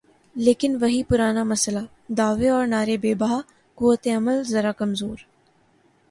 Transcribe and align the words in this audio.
لیکن 0.35 0.77
وہی 0.81 1.03
پرانا 1.03 1.43
مسئلہ، 1.43 1.79
دعوے 2.07 2.49
اور 2.49 2.67
نعرے 2.67 2.97
بے 2.97 3.13
بہا، 3.15 3.41
قوت 3.75 4.07
عمل 4.07 4.43
ذرا 4.43 4.71
کمزور۔ 4.71 5.17